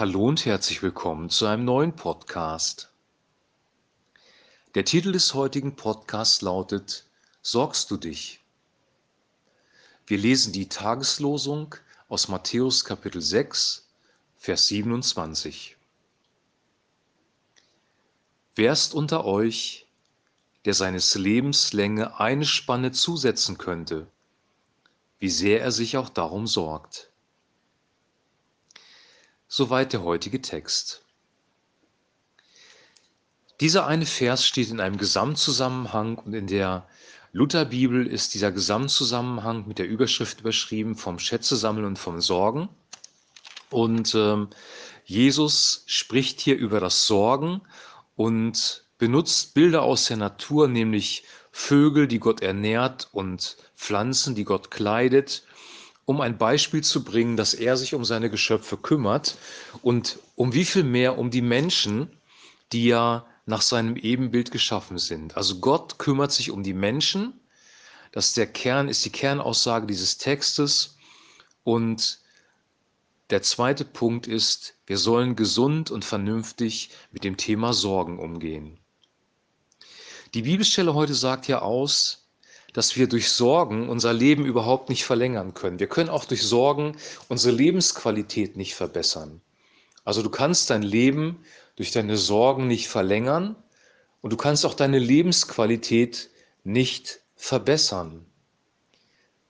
[0.00, 2.90] Hallo und herzlich willkommen zu einem neuen Podcast.
[4.74, 7.04] Der Titel des heutigen Podcasts lautet
[7.42, 8.40] Sorgst du dich?
[10.06, 11.74] Wir lesen die Tageslosung
[12.08, 13.90] aus Matthäus Kapitel 6,
[14.38, 15.76] Vers 27.
[18.56, 19.86] Wer ist unter euch,
[20.64, 24.06] der seines Lebens Länge eine Spanne zusetzen könnte,
[25.18, 27.09] wie sehr er sich auch darum sorgt?
[29.52, 31.02] Soweit der heutige Text.
[33.58, 36.86] Dieser eine Vers steht in einem Gesamtzusammenhang und in der
[37.32, 42.68] Lutherbibel ist dieser Gesamtzusammenhang mit der Überschrift überschrieben vom Schätze sammeln und vom Sorgen.
[43.70, 44.50] Und ähm,
[45.04, 47.60] Jesus spricht hier über das Sorgen
[48.14, 54.70] und benutzt Bilder aus der Natur, nämlich Vögel, die Gott ernährt und Pflanzen, die Gott
[54.70, 55.42] kleidet
[56.10, 59.36] um ein Beispiel zu bringen, dass er sich um seine Geschöpfe kümmert
[59.80, 62.10] und um wie viel mehr um die Menschen,
[62.72, 65.36] die ja nach seinem Ebenbild geschaffen sind.
[65.36, 67.38] Also Gott kümmert sich um die Menschen.
[68.10, 70.96] Das ist der Kern, ist die Kernaussage dieses Textes.
[71.62, 72.18] Und
[73.30, 78.80] der zweite Punkt ist, wir sollen gesund und vernünftig mit dem Thema Sorgen umgehen.
[80.34, 82.19] Die Bibelstelle heute sagt ja aus,
[82.72, 85.80] dass wir durch Sorgen unser Leben überhaupt nicht verlängern können.
[85.80, 86.96] Wir können auch durch Sorgen
[87.28, 89.40] unsere Lebensqualität nicht verbessern.
[90.04, 91.44] Also du kannst dein Leben
[91.76, 93.56] durch deine Sorgen nicht verlängern
[94.20, 96.30] und du kannst auch deine Lebensqualität
[96.64, 98.26] nicht verbessern.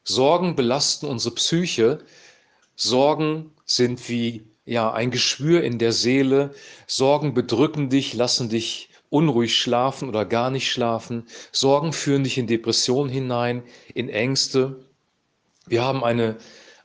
[0.04, 2.04] Sorgen belasten unsere Psyche.
[2.74, 6.54] Sorgen sind wie ja ein Geschwür in der Seele.
[6.86, 11.26] Sorgen bedrücken dich, lassen dich unruhig schlafen oder gar nicht schlafen.
[11.52, 14.84] Sorgen führen dich in Depressionen hinein, in Ängste.
[15.66, 16.36] Wir haben eine,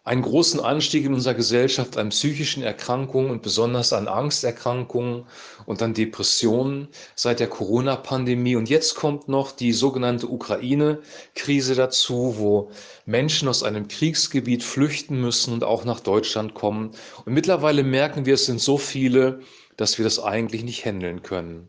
[0.03, 5.25] einen großen Anstieg in unserer Gesellschaft an psychischen Erkrankungen und besonders an Angsterkrankungen
[5.65, 8.55] und an Depressionen seit der Corona-Pandemie.
[8.55, 12.71] Und jetzt kommt noch die sogenannte Ukraine-Krise dazu, wo
[13.05, 16.91] Menschen aus einem Kriegsgebiet flüchten müssen und auch nach Deutschland kommen.
[17.25, 19.41] Und mittlerweile merken wir, es sind so viele,
[19.77, 21.67] dass wir das eigentlich nicht handeln können.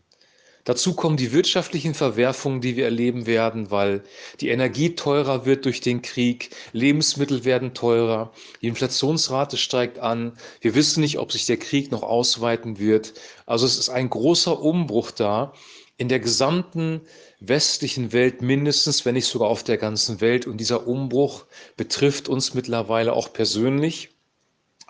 [0.67, 4.03] Dazu kommen die wirtschaftlichen Verwerfungen, die wir erleben werden, weil
[4.41, 10.37] die Energie teurer wird durch den Krieg, Lebensmittel werden teurer, die Inflationsrate steigt an.
[10.61, 13.15] Wir wissen nicht, ob sich der Krieg noch ausweiten wird.
[13.47, 15.53] Also es ist ein großer Umbruch da
[15.99, 17.01] in der gesamten
[17.39, 20.49] westlichen Welt mindestens, wenn nicht sogar auf der ganzen Welt.
[20.49, 21.47] Und dieser Umbruch
[21.77, 24.16] betrifft uns mittlerweile auch persönlich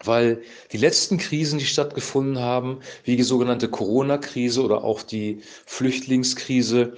[0.05, 0.43] weil
[0.73, 6.97] die letzten Krisen, die stattgefunden haben, wie die sogenannte Corona-Krise oder auch die Flüchtlingskrise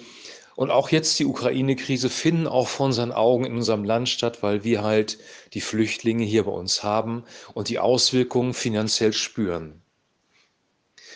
[0.56, 4.64] und auch jetzt die Ukraine-Krise, finden auch vor unseren Augen in unserem Land statt, weil
[4.64, 5.18] wir halt
[5.54, 9.80] die Flüchtlinge hier bei uns haben und die Auswirkungen finanziell spüren.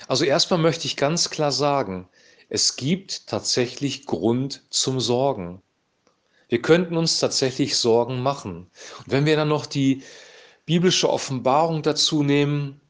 [0.06, 2.09] Also erstmal möchte ich ganz klar sagen,
[2.49, 5.62] es gibt tatsächlich Grund zum Sorgen.
[6.49, 8.70] Wir könnten uns tatsächlich Sorgen machen.
[8.99, 10.03] Und wenn wir dann noch die
[10.72, 12.81] biblische Offenbarung dazu nehmen,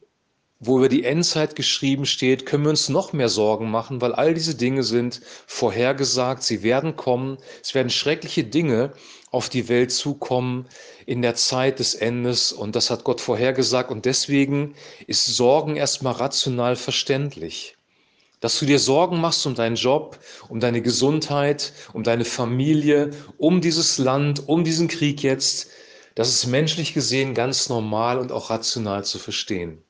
[0.61, 4.33] wo über die Endzeit geschrieben steht, können wir uns noch mehr Sorgen machen, weil all
[4.33, 8.93] diese Dinge sind vorhergesagt, sie werden kommen, es werden schreckliche Dinge
[9.31, 10.69] auf die Welt zukommen
[11.05, 12.53] in der Zeit des Endes.
[12.53, 13.91] Und das hat Gott vorhergesagt.
[13.91, 17.75] Und deswegen ist Sorgen erstmal rational verständlich.
[18.39, 23.59] Dass du dir Sorgen machst um deinen Job, um deine Gesundheit, um deine Familie, um
[23.59, 25.67] dieses Land, um diesen Krieg jetzt,
[26.15, 29.83] das ist menschlich gesehen ganz normal und auch rational zu verstehen.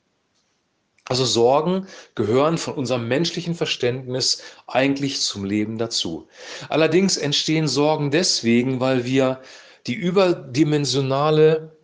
[1.06, 6.28] Also Sorgen gehören von unserem menschlichen Verständnis eigentlich zum Leben dazu.
[6.70, 9.42] Allerdings entstehen Sorgen deswegen, weil wir
[9.86, 11.76] die überdimensionale,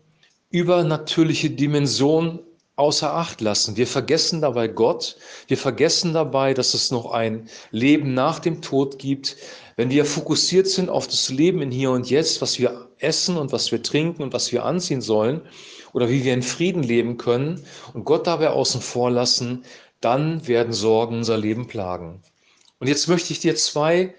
[0.51, 2.41] übernatürliche Dimension
[2.81, 3.77] außer Acht lassen.
[3.77, 5.17] Wir vergessen dabei Gott.
[5.47, 9.37] Wir vergessen dabei, dass es noch ein Leben nach dem Tod gibt.
[9.77, 13.53] Wenn wir fokussiert sind auf das Leben in hier und jetzt, was wir essen und
[13.53, 15.43] was wir trinken und was wir anziehen sollen
[15.93, 19.65] oder wie wir in Frieden leben können und Gott dabei außen vor lassen,
[20.01, 22.23] dann werden Sorgen unser Leben plagen.
[22.79, 24.15] Und jetzt möchte ich dir zwei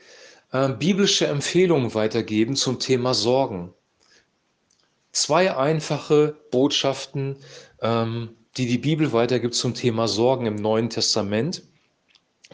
[0.51, 3.73] äh, biblische Empfehlungen weitergeben zum Thema Sorgen.
[5.11, 7.37] Zwei einfache Botschaften,
[7.81, 11.63] ähm, die die Bibel weitergibt zum Thema Sorgen im Neuen Testament.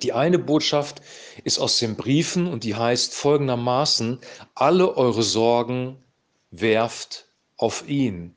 [0.03, 1.01] Die eine Botschaft
[1.43, 4.19] ist aus den Briefen und die heißt folgendermaßen,
[4.53, 5.97] alle eure Sorgen
[6.51, 7.25] werft
[7.57, 8.35] auf ihn,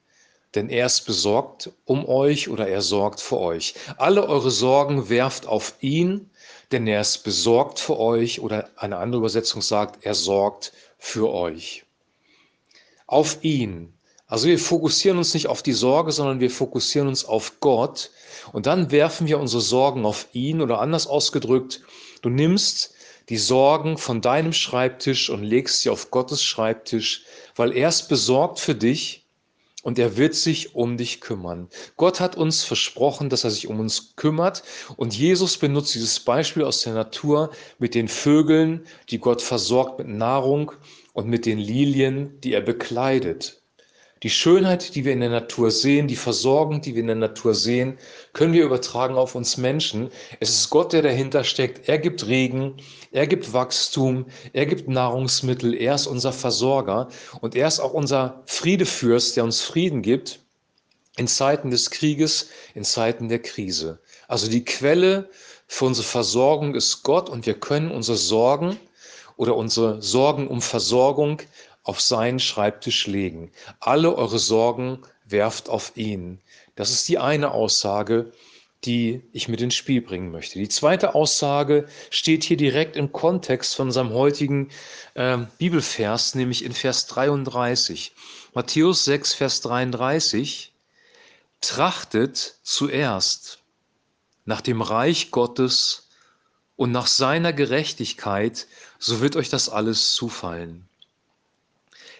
[0.55, 3.75] denn er ist besorgt um euch oder er sorgt für euch.
[3.99, 6.31] Alle eure Sorgen werft auf ihn,
[6.73, 11.85] denn er ist besorgt für euch oder eine andere Übersetzung sagt, er sorgt für euch.
[13.07, 13.93] Auf ihn,
[14.31, 18.11] Also wir fokussieren uns nicht auf die Sorge, sondern wir fokussieren uns auf Gott
[18.53, 21.83] und dann werfen wir unsere Sorgen auf ihn oder anders ausgedrückt,
[22.23, 22.95] du nimmst
[23.29, 27.25] die Sorgen von deinem Schreibtisch und legst sie auf Gottes Schreibtisch,
[27.57, 29.27] weil er ist besorgt für dich
[29.83, 31.69] und er wird sich um dich kümmern.
[31.97, 34.63] Gott hat uns versprochen, dass er sich um uns kümmert
[34.97, 37.51] und Jesus benutzt dieses Beispiel aus der Natur
[37.81, 40.71] mit den Vögeln, die Gott versorgt mit Nahrung
[41.15, 43.60] und mit den Lilien, die er bekleidet.
[44.23, 47.55] Die Schönheit, die wir in der Natur sehen, die Versorgung, die wir in der Natur
[47.55, 47.97] sehen,
[48.35, 50.11] können wir übertragen auf uns Menschen.
[50.41, 51.89] Es ist Gott, der dahinter steckt.
[51.89, 52.77] Er gibt Regen,
[53.13, 57.09] er gibt Wachstum, er gibt Nahrungsmittel, er ist unser Versorger
[57.41, 60.41] und er ist auch unser Friedefürst, der uns Frieden gibt
[61.17, 64.01] in Zeiten des Krieges, in Zeiten der Krise.
[64.29, 65.31] Also die Quelle
[65.67, 68.77] für unsere Versorgung ist Gott und wir können unsere Sorgen
[69.39, 71.41] oder unsere Sorgen um Versorgung
[71.83, 73.53] auf seinen Schreibtisch legen.
[73.81, 76.41] Alle eure Sorgen werft auf ihn.
[76.75, 78.33] Das ist die eine Aussage,
[78.85, 80.59] die ich mit ins Spiel bringen möchte.
[80.59, 84.71] Die zweite Aussage steht hier direkt im Kontext von unserem heutigen
[85.15, 88.13] äh, Bibelvers, nämlich in Vers 33.
[88.55, 90.73] Matthäus 6, Vers 33.
[91.61, 93.59] Trachtet zuerst
[94.47, 96.09] nach dem Reich Gottes
[96.77, 98.67] und nach seiner Gerechtigkeit,
[98.99, 100.89] so wird euch das alles zufallen.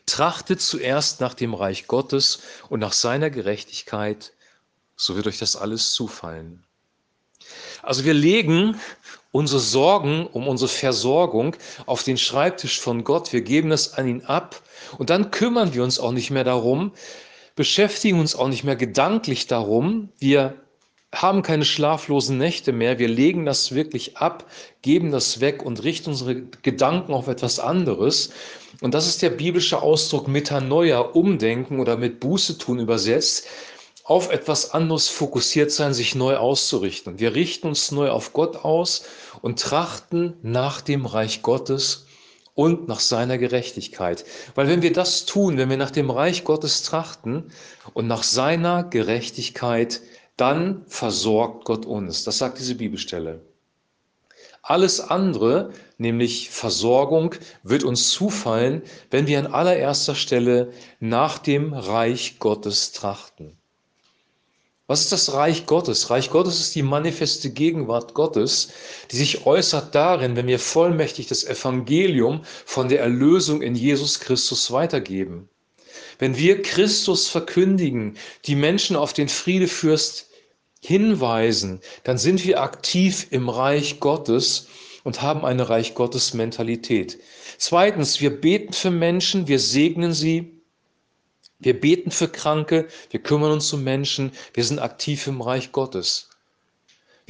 [0.07, 4.33] Trachtet zuerst nach dem Reich Gottes und nach seiner Gerechtigkeit,
[4.97, 6.65] so wird euch das alles zufallen.
[7.83, 8.79] Also wir legen
[9.33, 11.57] unsere Sorgen um unsere Versorgung
[11.87, 14.63] auf den Schreibtisch von Gott, wir geben das an ihn ab
[14.99, 16.93] und dann kümmern wir uns auch nicht mehr darum,
[17.55, 20.63] beschäftigen uns auch nicht mehr gedanklich darum, wir
[21.13, 24.45] haben keine schlaflosen Nächte mehr, wir legen das wirklich ab,
[24.83, 28.31] geben das weg und richten unsere Gedanken auf etwas anderes.
[28.81, 33.47] Und das ist der biblische Ausdruck Metanoia, Umdenken oder mit Buße tun übersetzt,
[34.05, 37.19] auf etwas anderes fokussiert sein, sich neu auszurichten.
[37.19, 39.05] Wir richten uns neu auf Gott aus
[39.43, 42.07] und trachten nach dem Reich Gottes
[42.55, 44.25] und nach seiner Gerechtigkeit.
[44.55, 47.53] Weil wenn wir das tun, wenn wir nach dem Reich Gottes trachten
[47.95, 50.01] und nach seiner Gerechtigkeit,
[50.37, 52.25] dann versorgt Gott uns.
[52.25, 53.41] Das sagt diese Bibelstelle.
[54.63, 62.39] Alles andere, nämlich Versorgung, wird uns zufallen, wenn wir an allererster Stelle nach dem Reich
[62.39, 63.57] Gottes trachten.
[64.87, 66.11] Was ist das Reich Gottes?
[66.11, 68.71] Reich Gottes ist die manifeste Gegenwart Gottes,
[69.13, 74.73] die sich äußert darin, wenn wir vollmächtig das Evangelium von der Erlösung in Jesus Christus
[74.73, 75.49] weitergeben.
[76.21, 80.29] Wenn wir Christus verkündigen, die Menschen auf den Friedefürst
[80.83, 84.69] hinweisen, dann sind wir aktiv im Reich Gottes
[85.03, 87.19] und haben eine Reich Gottes Mentalität.
[87.57, 90.61] Zweitens, wir beten für Menschen, wir segnen sie,
[91.59, 96.29] wir beten für Kranke, wir kümmern uns um Menschen, wir sind aktiv im Reich Gottes.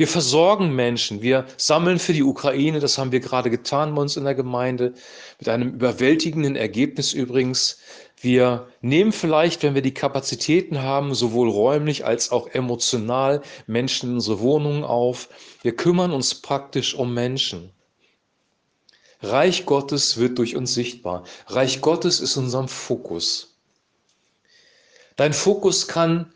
[0.00, 4.17] Wir versorgen Menschen, wir sammeln für die Ukraine, das haben wir gerade getan bei uns
[4.17, 4.94] in der Gemeinde,
[5.38, 7.76] mit einem überwältigenden Ergebnis übrigens.
[8.19, 14.14] Wir nehmen vielleicht, wenn wir die Kapazitäten haben, sowohl räumlich als auch emotional Menschen in
[14.14, 15.29] unsere Wohnungen auf.
[15.61, 17.70] Wir kümmern uns praktisch um Menschen.
[19.20, 21.25] Reich Gottes wird durch uns sichtbar.
[21.49, 23.58] Reich Gottes ist unserem Fokus.
[25.17, 26.32] Dein Fokus kann,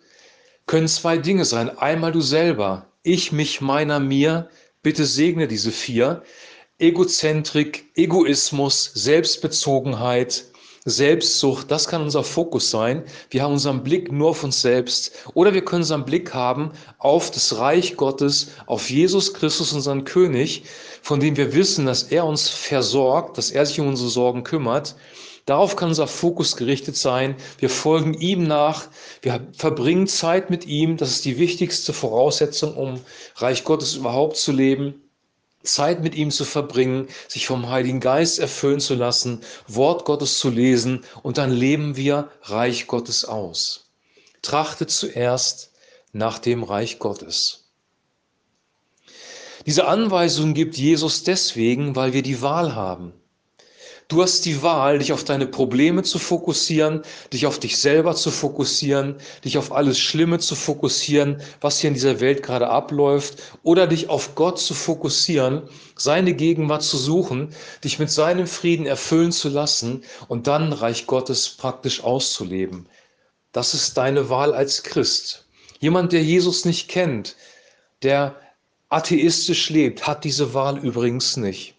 [0.66, 1.70] können zwei Dinge sein.
[1.78, 4.48] Einmal du selber, ich, mich, meiner, mir.
[4.82, 6.24] Bitte segne diese vier.
[6.78, 10.46] Egozentrik, Egoismus, Selbstbezogenheit,
[10.86, 13.04] Selbstsucht, das kann unser Fokus sein.
[13.30, 17.30] Wir haben unseren Blick nur auf uns selbst oder wir können unseren Blick haben auf
[17.30, 20.64] das Reich Gottes, auf Jesus Christus, unseren König,
[21.00, 24.94] von dem wir wissen, dass er uns versorgt, dass er sich um unsere Sorgen kümmert.
[25.46, 27.36] Darauf kann unser Fokus gerichtet sein.
[27.58, 28.88] Wir folgen ihm nach.
[29.20, 30.96] Wir verbringen Zeit mit ihm.
[30.96, 33.00] Das ist die wichtigste Voraussetzung, um
[33.36, 35.02] Reich Gottes überhaupt zu leben.
[35.62, 40.50] Zeit mit ihm zu verbringen, sich vom Heiligen Geist erfüllen zu lassen, Wort Gottes zu
[40.50, 43.90] lesen und dann leben wir Reich Gottes aus.
[44.42, 45.72] Trachtet zuerst
[46.12, 47.64] nach dem Reich Gottes.
[49.66, 53.14] Diese Anweisung gibt Jesus deswegen, weil wir die Wahl haben.
[54.08, 58.30] Du hast die Wahl, dich auf deine Probleme zu fokussieren, dich auf dich selber zu
[58.30, 63.86] fokussieren, dich auf alles Schlimme zu fokussieren, was hier in dieser Welt gerade abläuft, oder
[63.86, 65.62] dich auf Gott zu fokussieren,
[65.96, 71.48] seine Gegenwart zu suchen, dich mit seinem Frieden erfüllen zu lassen und dann Reich Gottes
[71.48, 72.86] praktisch auszuleben.
[73.52, 75.46] Das ist deine Wahl als Christ.
[75.80, 77.36] Jemand, der Jesus nicht kennt,
[78.02, 78.36] der
[78.90, 81.74] atheistisch lebt, hat diese Wahl übrigens nicht.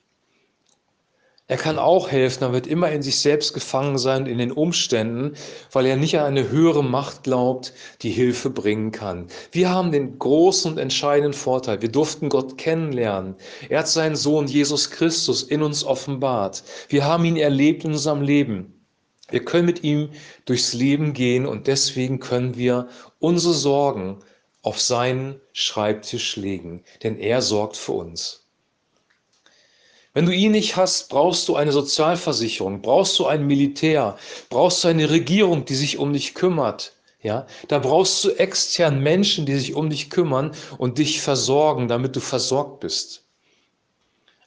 [1.48, 5.36] Er kann auch helfen, er wird immer in sich selbst gefangen sein, in den Umständen,
[5.72, 7.72] weil er nicht an eine höhere Macht glaubt,
[8.02, 9.28] die Hilfe bringen kann.
[9.52, 13.36] Wir haben den großen und entscheidenden Vorteil, wir durften Gott kennenlernen.
[13.70, 16.64] Er hat seinen Sohn Jesus Christus in uns offenbart.
[16.90, 18.84] Wir haben ihn erlebt in unserem Leben.
[19.30, 20.10] Wir können mit ihm
[20.46, 22.88] durchs Leben gehen und deswegen können wir
[23.20, 24.18] unsere Sorgen
[24.64, 28.45] auf seinen Schreibtisch legen, denn er sorgt für uns.
[30.16, 34.18] Wenn du ihn nicht hast, brauchst du eine Sozialversicherung, brauchst du ein Militär,
[34.50, 36.94] brauchst du eine Regierung, die sich um dich kümmert.
[37.22, 42.16] Ja, da brauchst du extern Menschen, die sich um dich kümmern und dich versorgen, damit
[42.16, 43.26] du versorgt bist.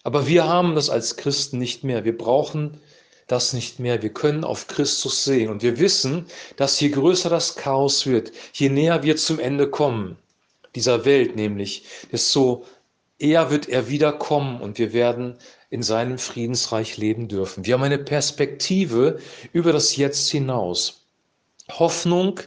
[0.04, 2.02] Aber wir haben das als Christen nicht mehr.
[2.06, 2.80] Wir brauchen
[3.26, 4.00] das nicht mehr.
[4.00, 6.24] Wir können auf Christus sehen und wir wissen,
[6.56, 10.16] dass je größer das Chaos wird, je näher wir zum Ende kommen,
[10.74, 12.64] dieser Welt nämlich, desto
[13.18, 15.38] eher wird er wiederkommen und wir werden
[15.70, 17.66] in seinem Friedensreich leben dürfen.
[17.66, 19.18] Wir haben eine Perspektive
[19.52, 21.06] über das Jetzt hinaus.
[21.70, 22.40] Hoffnung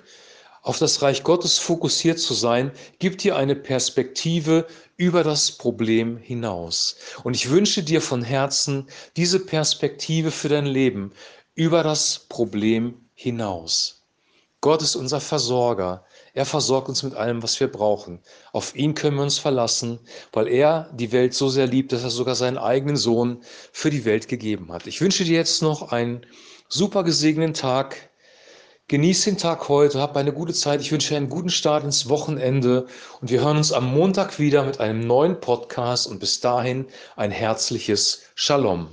[0.64, 6.98] auf das Reich Gottes fokussiert zu sein, gibt dir eine Perspektive über das Problem hinaus.
[7.24, 8.88] Und ich wünsche dir von Herzen
[9.18, 11.14] diese Perspektive für dein Leben
[11.56, 14.04] über das Problem hinaus.
[14.62, 16.06] Gott ist unser Versorger.
[16.34, 18.20] Er versorgt uns mit allem, was wir brauchen.
[18.54, 20.00] Auf ihn können wir uns verlassen,
[20.32, 24.06] weil er die Welt so sehr liebt, dass er sogar seinen eigenen Sohn für die
[24.06, 24.88] Welt gegeben hat.
[24.88, 26.26] Ich wünsche dir jetzt noch einen
[26.70, 28.10] super gesegneten Tag.
[28.88, 30.82] Genieß den Tag heute, hab eine gute Zeit.
[30.82, 32.88] Ich wünsche dir einen guten Start ins Wochenende
[33.22, 37.32] und wir hören uns am Montag wieder mit einem neuen Podcast und bis dahin ein
[37.32, 38.90] herzliches Shalom.